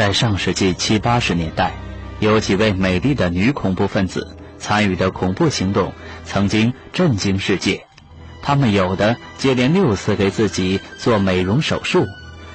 [0.00, 1.74] 在上世纪七八十年代，
[2.20, 5.92] 有几位美丽的女恐怖分子参与的恐怖行动，
[6.24, 7.84] 曾经震惊世界。
[8.40, 12.06] 她们有的接连六次给自己做美容手术，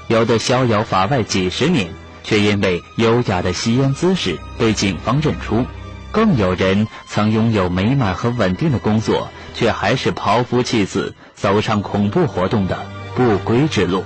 [0.08, 1.94] 有的逍遥法外几十年，
[2.24, 5.68] 却因为优雅的吸烟姿势被警方认出。
[6.12, 12.80] 更有人曾拥有美满和稳定的工作，却还是抛夫弃子，走上恐怖活动的
[13.14, 14.04] 不归之路。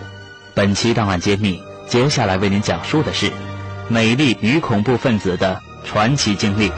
[0.54, 3.32] 本期档案揭秘，接下来为您讲述的是
[3.88, 6.72] 美丽与恐怖分子的传奇经历。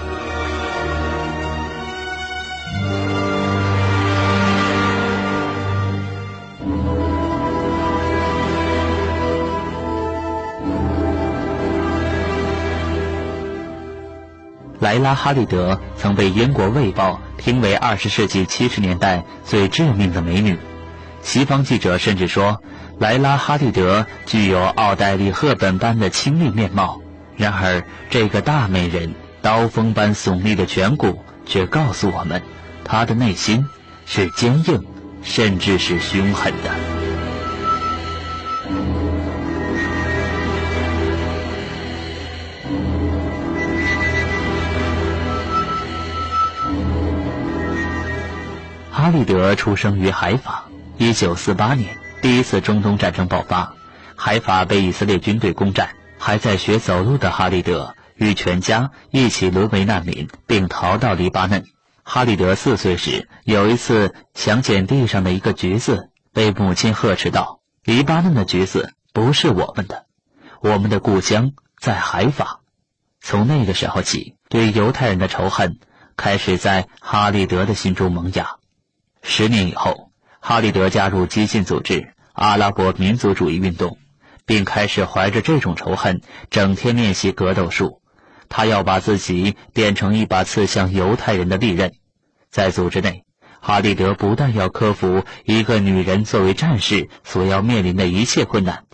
[14.79, 20.57] 莱拉·哈利德曾被英国《卫报》评为二十世纪七十年代最致命的美女。
[21.21, 22.61] 西方记者甚至说，
[22.99, 27.01] 莱拉·哈利德具有奥黛丽·赫本般的清丽面貌。
[27.37, 32.41] 然而，这个大美人刀锋般耸立的颧骨，却告诉我们，
[32.83, 33.65] 她的内心
[34.05, 34.83] 是坚硬，
[35.23, 36.69] 甚至是凶狠的。
[48.91, 50.65] 哈利德出生于海法。
[51.01, 53.73] 一九四八年，第一次中东战争爆发，
[54.15, 55.95] 海法被以色列军队攻占。
[56.19, 61.65] 还在学走路的哈利德与全家一起沦为难民，并逃到黎巴嫩。
[62.03, 70.05] 哈利德四岁时，有一次想捡地上的一个橘子，被母亲呵斥道：“黎巴嫩的橘子不是我们的，
[70.61, 72.59] 我们的故乡在海法。”
[73.19, 75.79] 从那个时候起，对犹太人的仇恨
[76.15, 78.57] 开始在哈利德的心中萌芽。
[79.23, 80.10] 十年以后，
[80.43, 83.99] 哈利德加入激进组织阿拉伯民族主义运动，
[84.47, 88.01] 并开始怀着这种仇恨，整天练习格斗术。
[88.49, 91.93] 他要把自己变成一把刺向犹太人的利刃。
[92.49, 93.23] 在组织内，
[93.61, 98.85] 哈利德不但要克服一个女人作为战士所要面临的一切困难，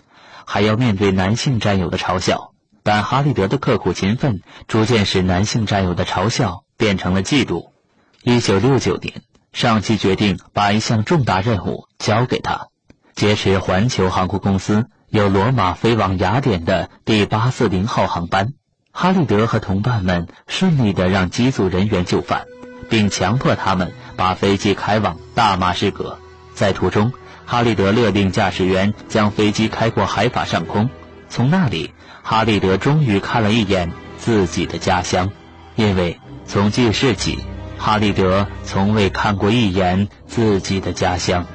[0.46, 2.52] 还要面对男性战友的嘲笑。
[2.84, 7.72] 但哈利德的刻苦勤奋，逐渐使男性战友的嘲笑变成了嫉妒。
[8.22, 9.24] 一九六九年。
[9.54, 12.68] 上级决定把一项重大任务交给他，
[13.16, 18.54] 劫持环球航空公司由罗马飞往雅典的第八四零号航班。
[18.92, 22.46] 哈利德和同伴们顺利地让机组人员就范，
[22.90, 26.20] 并强迫他们把飞机开往大马士革。
[26.54, 27.14] 在途中，
[27.46, 30.90] 哈利德勒令驾驶员将飞机开过海法上空。
[31.30, 31.94] 从那里，
[32.24, 35.32] 哈利德终于看了一眼自己的家乡，
[35.76, 37.38] 因为从记事起。
[37.78, 41.46] 哈利德从未看过一眼自己的家乡。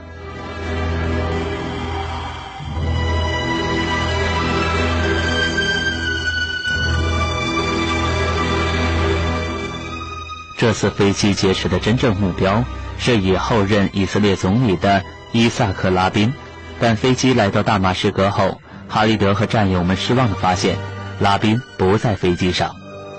[10.57, 12.65] 这次飞机劫持的真正目标
[12.97, 15.03] 是以后任以色列总理的
[15.33, 16.33] 伊萨克·拉宾，
[16.79, 20.77] 但飞机来到大马士革后，哈利德和战友们失望地发现，
[21.19, 22.77] 拉宾不在飞机上。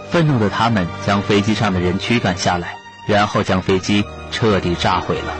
[0.09, 2.82] 愤怒的他们将飞机上的人驱赶下来。
[3.07, 5.33] 然后将飞机彻底炸毁了。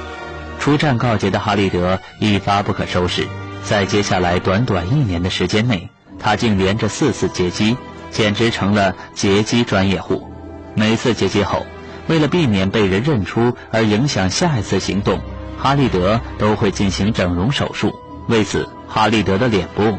[0.59, 3.27] 出战告捷的哈利德一发不可收拾，
[3.63, 7.75] 在接下来短短一年的时间内，他竟连着四次劫机，
[8.11, 10.31] 简直成了劫机专业户。
[10.75, 11.65] 每次劫机后，
[12.07, 15.19] 为了避免被人认出而影响下一次行动，
[15.57, 17.93] 哈利德都会进行整容手术。
[18.27, 19.97] 为此，哈利德的脸部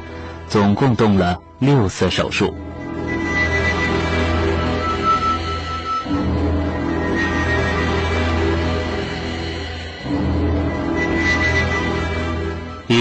[0.49, 2.55] 总共动了六次手术。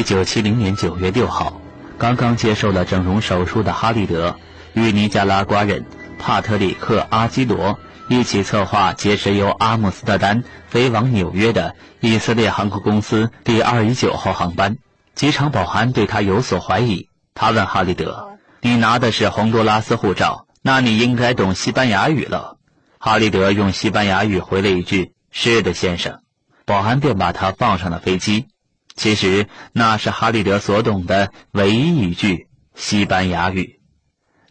[0.04, 1.62] 一九七零年九月六号，
[1.98, 4.36] 刚刚接受了整容手术的哈利德
[4.74, 5.86] 与尼加拉瓜人
[6.20, 7.80] 帕特里克·阿基罗
[8.10, 14.76] 一起策划劫持由阿姆斯特丹飞往纽约的以色列航空公司第二一九号航班。
[15.16, 22.58] 机场保安对他有所怀疑，他问哈利德：“你拿的是洪都拉斯护照，那你应该懂西班牙语了。”
[23.00, 26.20] 哈利德用西班牙语回了一句：“是的，先生。”
[26.68, 28.48] 保安便把他放上了飞机。
[28.96, 33.80] 其实那是哈利德所懂的唯一一句西班牙语。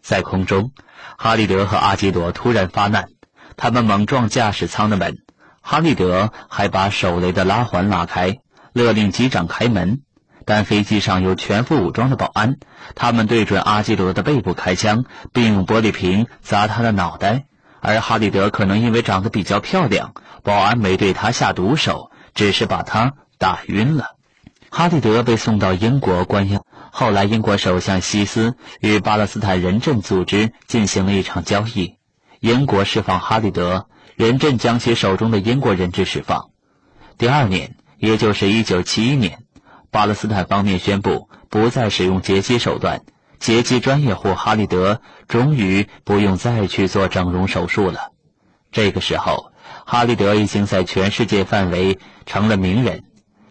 [0.01, 0.71] 在空中，
[1.17, 3.05] 哈利德和阿基朵突然发难，
[3.55, 5.17] 他们猛撞驾驶舱的门。
[5.61, 8.39] 哈利德还把手雷的拉环拉开，
[8.73, 10.01] 勒令机长开门。
[10.45, 12.57] 但飞机上有全副武装的保安，
[12.95, 17.45] 他们对准阿基罗的背部开枪，并用玻璃瓶砸他的脑袋。
[17.79, 20.13] 而哈利德可能因为长得比较漂亮，
[20.43, 24.17] 保安没对他下毒手，只是把他打晕了。
[24.75, 26.63] 哈利德被送到英国关押。
[26.91, 31.97] 后来，英国首相希斯与巴勒斯坦人质组织进行了一场交易，
[32.39, 36.49] 英国释放哈利德，人质将其手中的英国人质释放。
[37.19, 39.43] 第二年，也就是1971年，
[39.91, 43.01] 巴勒斯坦方面宣布不再使用劫机手段，
[43.39, 48.09] 劫机专业户哈利德终于不用再去做整容手术了。
[48.71, 49.51] 这个时候，
[49.85, 53.03] 哈利德已经在全世界范围成了名人。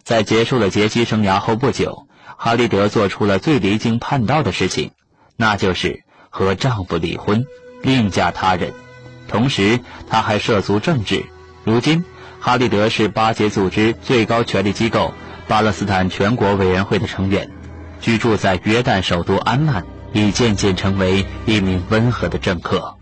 [0.03, 2.07] 在结束了劫机生涯后不久。
[2.35, 4.91] 哈利德做出了最离经叛道的事情，
[5.37, 7.45] 那就是和丈夫离婚，
[7.81, 8.73] 另嫁他人。
[9.29, 9.79] 同时，
[10.09, 11.25] 他还涉足政治。
[11.63, 12.03] 如今，
[12.41, 15.13] 哈利德是巴结组织最高权力机构
[15.47, 17.49] 巴勒斯坦全国委员会的成员，
[18.01, 22.97] 居住在约旦首都安曼，已渐渐成为一名温和的政客。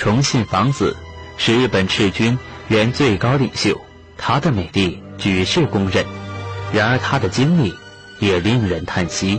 [0.00, 0.96] 崇信房子
[1.36, 2.38] 是日本赤军
[2.68, 3.78] 原最高领袖，
[4.16, 6.06] 他的美丽举世公认。
[6.72, 7.74] 然而，他的经历
[8.18, 9.38] 也令人叹息。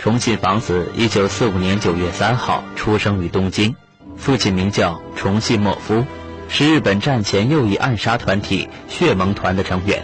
[0.00, 3.76] 崇信房子一九四五年九月三号出生于东京，
[4.16, 6.04] 父亲名叫崇信莫夫，
[6.48, 10.02] 是日本战前右翼暗杀团体血盟团的成员。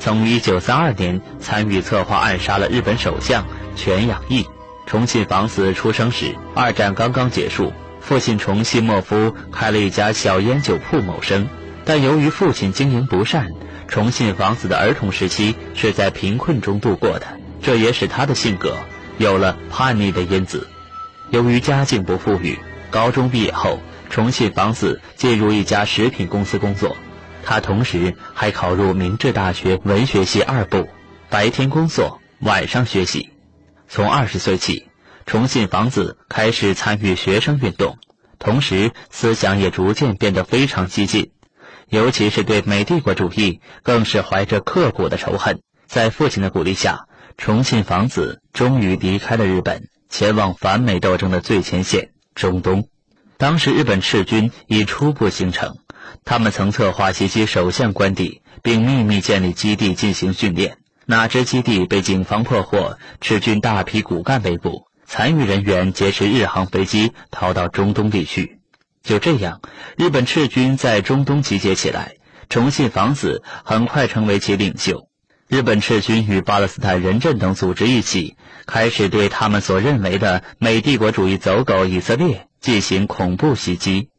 [0.00, 3.46] 从1932年参与策划暗杀了日本首相
[3.76, 4.46] 全养义。
[4.86, 11.46] 重庆房子出生时，二战刚刚结束，父亲重信莫夫开了一家小烟酒铺谋生。
[11.84, 13.48] 但由于父亲经营不善，
[13.86, 17.26] 重庆房子的儿童时期是在贫困中度过的，
[17.62, 18.76] 这也使他的性格
[19.18, 20.66] 有了叛逆的因子。
[21.30, 22.58] 由于家境不富裕，
[22.90, 26.96] 高中毕业后，重庆房子进入一家食品公司工作。
[27.48, 30.86] 他同时还考入明治大学文学系二部，
[31.30, 33.30] 白天工作，晚上学习。
[33.88, 34.88] 从二十岁起，
[35.24, 37.96] 重信房子开始参与学生运动，
[38.38, 41.32] 同时思想也逐渐变得非常激进，
[41.88, 45.62] 尤其是对美帝国主义，更是怀着刻骨的仇恨。
[45.86, 47.06] 在父亲的鼓励下，
[47.38, 52.90] 重信房子终于离开了日本，前往反美斗争的最前线——中东。
[53.38, 55.78] 当时日本赤军已初步形成。
[56.24, 60.78] 他们曾策划袭击首相官邸，并秘密建立基地进行训练。
[61.06, 68.58] 哪知基地被警方破获，赤军大批骨干被捕，残余人员劫持日航飞机逃到中东地区。
[69.02, 69.62] 就这样，
[69.96, 72.16] 日本赤军在中东集结起来，
[72.50, 75.08] 重信房子很快成为其领袖。
[75.48, 84.10] 日本赤军与巴勒斯坦人阵等组织一起，开始对他们所认为的美帝国主义走狗以色列进行恐怖袭击。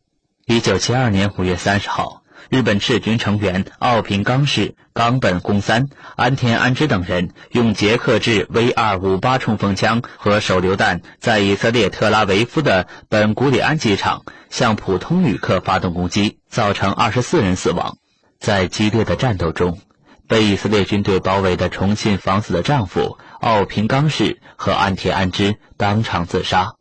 [0.49, 17.97] 一九七二年五月三十号，日本赤军成员奥平冈市冈本公三、安田安之等人用捷克制 V 二五八冲锋枪和手榴弹，在以色列特拉维夫的本古里安机场向普通旅客发动攻击，造成二十四人死亡。
[18.39, 19.79] 在激烈的战斗中，
[20.27, 26.73] 被以色列军队包围的重庆房子的丈夫奥平冈市和安田安之当场自杀。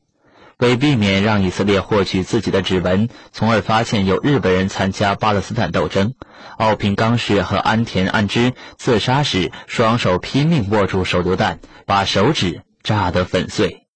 [0.59, 6.15] 为避免让以色列获取自己的指纹，从而发现有日本人参加巴勒斯坦斗争，
[6.59, 13.87] 奥平冈市和安田安之自杀时，双手拼命握住手榴弹，把手指炸得粉碎。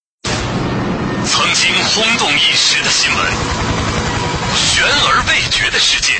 [1.25, 3.33] 曾经轰动一时的新闻，
[4.55, 6.17] 悬而未决的事件，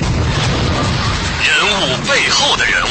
[1.47, 2.89] 人物背后的人物。